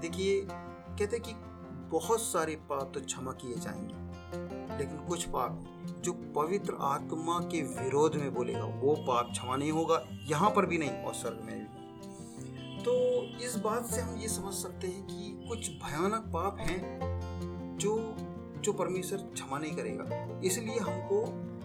[0.00, 1.34] देखिए कहते कि
[1.90, 5.64] बहुत सारे पाप तो क्षमा किए जाएँगे। लेकिन कुछ पाप
[6.04, 10.78] जो पवित्र आत्मा के विरोध में बोलेगा, वो पाप क्षमा नहीं होगा, यहाँ पर भी
[10.78, 11.78] नहीं और स्वर्ग में भी
[12.82, 12.92] तो
[13.46, 17.96] इस बात से हम ये समझ सकते हैं कि कुछ भयानक पाप हैं जो
[18.60, 21.22] जो परमेश्वर क्षमा नहीं करेगा। इसलिए हमको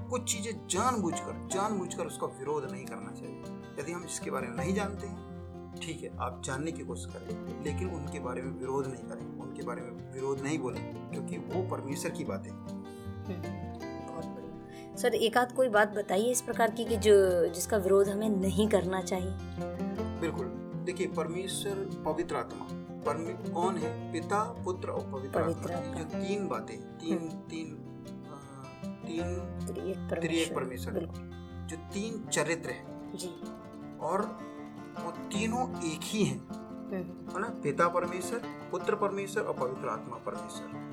[0.10, 4.74] कुछ चीज़ें जानबूझकर जानबूझकर उसका विरोध नहीं करना चाहिए। यदि हम इसके बारे में नहीं
[4.74, 9.04] जानते हैं, ठीक है, आप जानने की कोशिश करें, लेकिन उनके बारे में विरोध नहीं
[9.04, 14.96] करें। उनके बारे में विरोध नहीं बोलें क्योंकि वो परमेश्वर की बातें हैं। बहुत बढ़िया।
[14.96, 17.16] सर एक आध कोई बात बताइए इस प्रकार की कि जो
[17.48, 19.32] जिसका विरोध हमें नहीं करना चाहिए।
[20.22, 20.48] बिल्कुल।
[20.86, 22.68] देखिए परमेश्वर पवित्र आत्मा
[23.06, 24.12] परमे कौन है?
[24.14, 27.18] पिता पुत्र और पवित्र पवित्र आत्मा। जो तीन बातें तीन
[27.50, 27.74] तीन
[29.06, 29.36] तीन
[30.10, 30.94] त्रिएक परमेश्वर।
[31.70, 33.30] जो तीन चरित्र हैं। जी।
[34.02, 34.22] और
[35.00, 37.48] वो तीनों एक ही हैं। हम्म, है। ना?
[37.64, 38.40] पिता परमेश्वर
[38.72, 40.86] पुत्र परमेश्वर और पवित्र आत्मा परमेश्वर।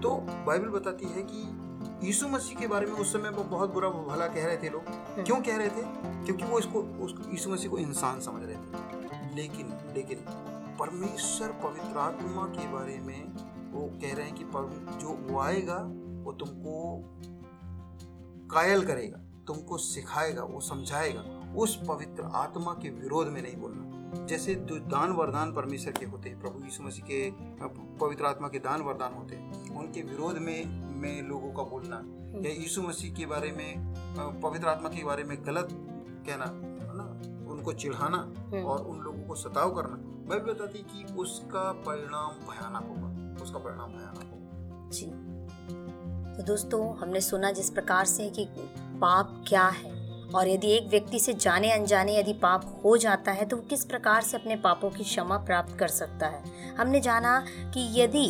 [0.00, 0.10] तो
[0.46, 1.60] बाइबल बताती है कि
[2.06, 4.82] यीशु मसीह के बारे में उस समय वो बहुत बुरा भला कह रहे थे लोग।
[5.24, 5.82] क्यों कह रहे थे?
[6.24, 8.94] क्योंकि वो इसको उस यीशु मसीह को इंसान समझ रहे थे।
[9.34, 10.18] लेकिन लेकिन
[10.80, 13.24] परमेश्वर पवित्र आत्मा के बारे में
[13.72, 14.44] वो कह रहे हैं कि
[14.96, 15.78] जो वो आएगा
[16.24, 17.04] वो तुमको
[18.54, 24.54] कायल करेगा तुमको सिखाएगा वो समझाएगा। उस पवित्र आत्मा के विरोध में नहीं बोलना। जैसे
[24.54, 27.30] जो दान वरदान परमेश्वर के होते हैं प्रभु यीशु मसीह के
[27.98, 31.96] पवित्र आत्मा के दान वरदान होते हैं उनके विरोध में में लोगों का बोलना
[32.48, 33.94] या यीशु मसीह के बारे में
[34.42, 35.68] पवित्र आत्मा के बारे में गलत
[36.26, 37.04] कहना है ना?
[37.52, 39.96] उनको चिढ़ाना हम्म, और उन लोगों को सताव करना।
[40.28, 45.06] बाइबल बताती है कि उसका परिणाम भयानक होगा उसका परिणाम भयानक होगा। जी।
[46.36, 48.46] तो दोस्तों हमने सुना जिस प्रकार से कि
[48.76, 49.93] पाप क्या है
[50.34, 53.84] और यदि एक व्यक्ति से जाने अनजाने यदि पाप हो जाता है तो वो किस
[53.84, 56.42] प्रकार से अपने पापों की क्षमा प्राप्त कर सकता है?
[56.78, 57.38] हमने जाना
[57.74, 58.28] कि यदि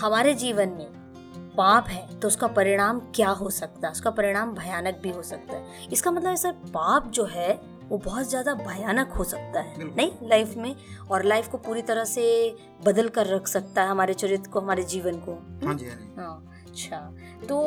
[0.00, 0.86] हमारे जीवन में
[1.56, 3.92] पाप है तो उसका परिणाम क्या हो सकता है?
[3.92, 7.52] उसका परिणाम भयानक भी हो सकता है। इसका मतलब है सर पाप जो है
[7.88, 10.10] वो बहुत ज़्यादा भयानक हो सकता है नहीं?
[10.22, 10.74] लाइफ में
[11.10, 12.24] और लाइफ को पूरी तरह से
[12.84, 15.32] बदल कर रख सकता है हमारे चरित्र को हमारे जीवन को।
[15.66, 16.98] हाँ जी हाँ, हाँ अच्छा।
[17.48, 17.58] तो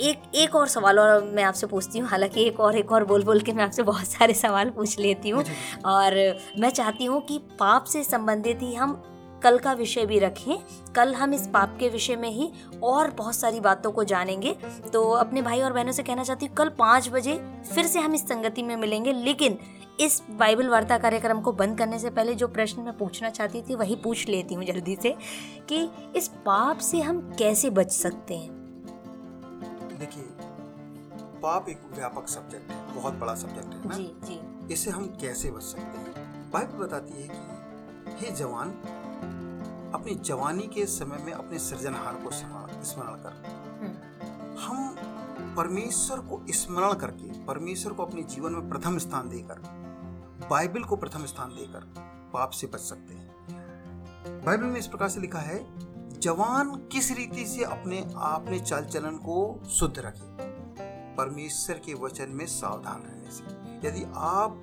[0.00, 3.24] एक एक और सवाल और मैं आपसे पूछती हूँ। हालाँकि एक और एक और बोल
[3.24, 5.44] बोल के मैं आपसे बहुत सारे सवाल पूछ लेती हूँ।
[5.86, 6.14] और
[6.58, 9.02] मैं चाहती हूँ कि पाप से संबंधित ही हम
[9.42, 10.56] कल का विषय भी रखें।
[10.94, 12.50] कल हम इस पाप के विषय में ही
[12.82, 14.56] और बहुत सारी बातों को जानेंगे।
[14.92, 17.36] तो अपने भाई और बहनों से कहना चाहती हूँ कल पाँच बजे
[17.74, 19.58] फिर से हम इस संगति में मिलेंगे। लेकिन
[20.00, 23.74] इस बाइबल वार्ता कार्यक्रम को बंद करने से पहले जो प्रश्न मैं पूछना चाहती थी
[23.74, 25.14] वही पूछ लेती हूँ जल्दी से
[25.68, 28.63] कि इस पाप से हम कैसे बच सकते हैं?
[29.98, 30.24] देखिए
[31.42, 33.94] पाप एक व्यापक सब्जेक्ट है बहुत बड़ा सब्जेक्ट है ना?
[33.94, 34.40] जी जी।
[34.72, 36.50] इससे हम कैसे बच सकते हैं?
[36.50, 38.70] बाइबल बताती है कि हे जवान
[39.94, 43.42] अपनी जवानी के समय में अपने सृजनहार को स्मरण कर।
[43.82, 44.94] हम्म। हम
[45.56, 49.60] परमेश्वर को स्मरण करके परमेश्वर को अपने जीवन में प्रथम स्थान देकर
[50.50, 51.84] बाइबल को प्रथम स्थान देकर
[52.32, 55.58] पाप से बच सकते हैं। बाइबल में इस प्रकार से लिखा है
[56.14, 59.38] जवान किस रीति से अपने अपने चाल चलन को
[59.70, 60.32] शुद्ध रखे?
[61.16, 64.60] परमेश्वर के वचन में सावधान रहने से। यदि आप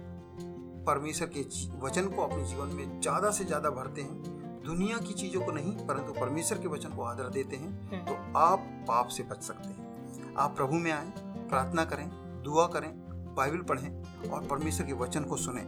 [0.88, 1.42] परमेश्वर के
[1.80, 5.72] वचन को अपने जीवन में ज़्यादा से ज़्यादा भरते हैं दुनिया की चीज़ों को नहीं
[5.88, 9.68] परंतु परमेश्वर के वचन को आदर देते हैं हम्म। तो आप पाप से बच सकते
[9.68, 11.12] हैं। आप प्रभु में आए
[11.50, 12.08] प्रार्थना करें
[12.44, 12.92] दुआ करें
[13.36, 15.62] बाइबल पढ़ें और परमेश्वर के वचन को सुने।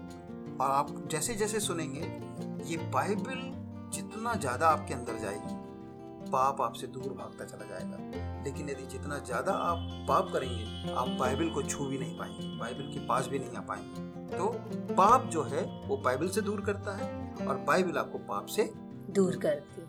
[0.56, 2.02] और आप जैसे जैसे सुनेंगे
[2.66, 3.52] ये बाइबल
[3.94, 5.62] जितना ज़्यादा आपके अंदर जाएगी
[6.34, 11.50] पाप आपसे दूर भागता चला जाएगा। लेकिन यदि जितना ज़्यादा आप पाप करेंगे, आप बाइबल
[11.50, 14.48] को छू भी नहीं पाएँगे, बाइबल के पास भी नहीं आ पाएँगे। तो
[14.96, 18.72] पाप जो है, वो बाइबल से दूर करता है और बाइबल आपको पाप से
[19.10, 19.82] दूर करती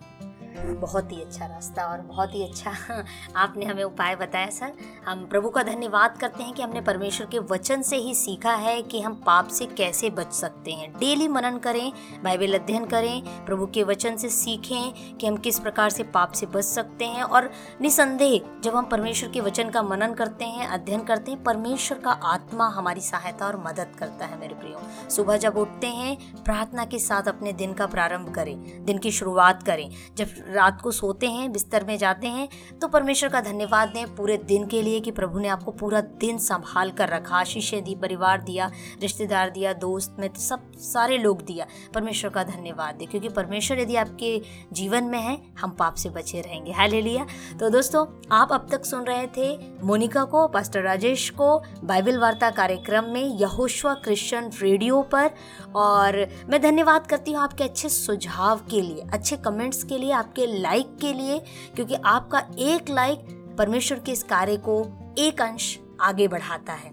[0.56, 2.72] बहुत ही अच्छा रास्ता और बहुत ही अच्छा
[3.36, 4.72] आपने हमें उपाय बताया, सर।
[5.06, 8.82] हम प्रभु का धन्यवाद करते हैं कि हमने परमेश्वर के वचन से ही सीखा है
[8.82, 11.92] कि हम पाप से कैसे बच सकते हैं। डेली मनन करें,
[12.24, 16.46] बाइबल अध्ययन करें, प्रभु के वचन से सीखें कि हम किस प्रकार से पाप से
[16.46, 21.00] बच सकते हैं और निसंदेह जब हम परमेश्वर के वचन का मनन करते हैं, अध्ययन
[21.00, 25.56] करते हैं, परमेश्वर का आत्मा हमारी सहायता और मदद करता है, मेरे प्रियो। सुबह जब
[25.56, 30.43] उठते हैं, प्रार्थना के साथ अपने दिन का प्रारंभ करें, दिन की शुरुआत करें। जब
[30.46, 32.48] रात को सोते हैं, बिस्तर में जाते हैं
[32.80, 36.38] तो परमेश्वर का धन्यवाद दें पूरे दिन के लिए कि प्रभु ने आपको पूरा दिन
[36.38, 38.70] संभाल कर रखा, आशीषें दी, परिवार दिया,
[39.02, 43.96] रिश्तेदार दिया, दोस्त, मित्र, सब, सारे लोग दिया। परमेश्वर का धन्यवाद दें, क्योंकि परमेश्वर यदि
[43.96, 44.40] आपके
[44.72, 47.26] जीवन में है, हम पाप से बचे रहेंगे। हाल लिया
[47.60, 52.50] तो दोस्तों, आप अब तक सुन रहे थे मोनिका को, पास्टर राजेश को, बाइबल वार्ता
[52.52, 55.30] कार्यक्रम में यहोशवा क्रिश्चियन रेडियो पर।
[55.76, 56.16] और
[56.48, 60.46] मैं धन्यवाद करती हूँ आपके अच्छे सुझाव के लिए, अच्छे कमेंट्स के लिए आप आपके
[60.60, 61.38] लाइक के लिए,
[61.74, 63.18] क्योंकि आपका एक लाइक
[63.58, 64.74] परमेश्वर के इस कार्य को
[65.18, 66.92] एक अंश आगे बढ़ाता है।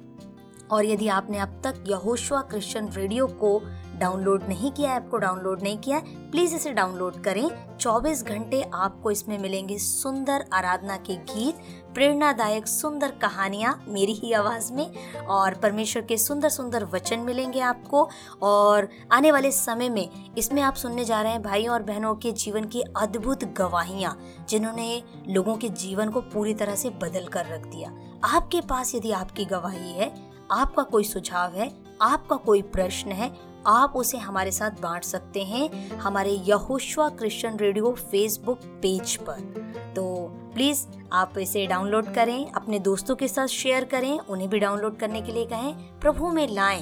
[0.72, 3.62] और यदि आपने अब तक यहोशुआ क्रिश्चियन रेडियो को
[4.00, 6.02] डाउनलोड नहीं किया, ऐप को डाउनलोड नहीं किया
[6.32, 13.12] प्लीज़ इसे डाउनलोड करें। 24 घंटे आपको इसमें मिलेंगे सुंदर आराधना के गीत प्रेरणादायक सुंदर
[13.12, 18.08] कहानियाँ मेरी ही आवाज़ में और परमेश्वर के सुंदर सुंदर वचन मिलेंगे आपको
[18.42, 22.32] और आने वाले समय में इसमें आप सुनने जा रहे हैं भाई और बहनों के
[22.32, 24.18] जीवन की अद्भुत गवाहियाँ,
[24.50, 29.12] जिन्होंने लोगों के जीवन को पूरी तरह से बदल कर रख दिया। आपके पास यदि
[29.12, 30.12] आपकी गवाही है,
[30.52, 33.32] आपका कोई सुझाव है, आपका कोई प्रश्न है,
[33.68, 40.21] आप उसे हमारे साथ बांट सकते हैं हमारे Yehoshua Christian radio Facebook page पर। तो
[40.54, 45.22] प्लीज़ आप इसे डाउनलोड करें, अपने दोस्तों के साथ शेयर करें, उन्हें भी डाउनलोड करने
[45.22, 46.82] के लिए कहें, प्रभु में लाएँ,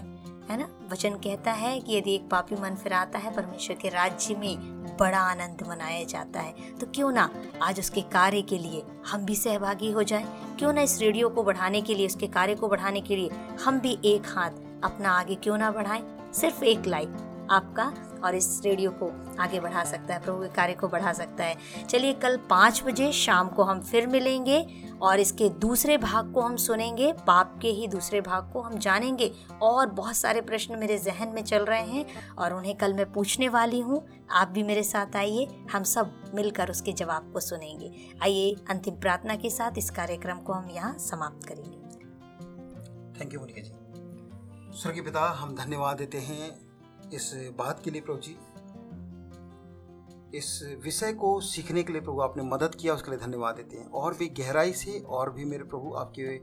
[0.50, 0.68] है ना?
[0.92, 4.80] वचन कहता है कि यदि एक पापी मन फिर आता है, परमेश्वर के राज्य में
[5.00, 7.30] बड़ा आनंद मनाया जाता है। तो क्यों ना
[7.62, 10.56] आज उसके कार्य के लिए हम भी सहभागी हो जाएँ?
[10.60, 13.30] क्यों ना इस रेडियो को बढ़ाने के लिए, उसके कार्य को बढ़ाने के लिए
[13.66, 14.50] हम भी एक हाथ
[14.84, 16.04] अपना आगे क्यों ना बढ़ाएँ?
[16.34, 17.10] सिर्फ़ एक लाइक,
[17.52, 21.44] आपका और इस रेडियो को आगे बढ़ा सकता है प्रभु के कार्य को बढ़ा सकता
[21.44, 24.66] है। चलिए कल पाँच बजे शाम को हम फिर मिलेंगे
[25.02, 29.32] और इसके दूसरे भाग को हम सुनेंगे, पाप के ही दूसरे भाग को हम जानेंगे
[29.62, 32.06] और बहुत सारे प्रश्न मेरे जहन में चल रहे हैं
[32.36, 36.70] और उन्हें कल मैं पूछने वाली हूँ। आप भी मेरे साथ आइए, हम सब मिलकर
[36.70, 37.92] उसके जवाब को सुनेंगे।
[38.24, 41.78] आइए, अंतिम प्रार्थना के साथ इस कार्यक्रम को हम यहाँ समाप्त करेंगे।
[43.20, 44.78] Thank you Monika ji.
[44.80, 46.69] स्वर्गीय पिता, हम धन्यवाद देते हैं
[47.14, 48.38] इस बात के लिए प्रभु जी,
[50.38, 53.90] इस विषय को सीखने के लिए प्रभु आपने मदद किया, उसके लिए धन्यवाद देते हैं।
[53.92, 56.38] और भी गहराई से और भी मेरे प्रभु आपके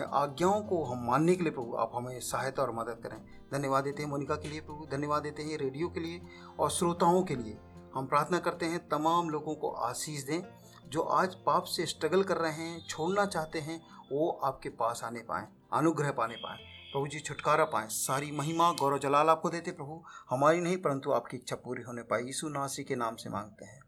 [0.00, 3.18] आज्ञाओं को हम मानने के लिए प्रभु आप हमें सहायता और मदद करें।
[3.52, 6.20] धन्यवाद देते हैं मोनिका के लिए प्रभु, धन्यवाद देते हैं रेडियो के लिए
[6.58, 7.58] और श्रोताओं के लिए।
[7.94, 10.42] हम प्रार्थना करते हैं, तमाम लोगों को आशीष दें,
[10.88, 13.80] जो आज पाप से स्ट्रगल कर रहे हैं, छोड़ना चाहते हैं,
[14.12, 18.98] वो आपके पास आने पाएँ, अनुग्रह पाने पाएँ। प्रभु जी, छुटकारा पाएँ। सारी महिमा, गौरव,
[18.98, 22.96] जलाल आपको देते प्रभु। हमारी नहीं, परंतु आपकी इच्छा पूरी होने पाए यीशु नासी के
[22.96, 23.80] नाम से मांगते हैं।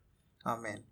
[0.47, 0.85] आमेन।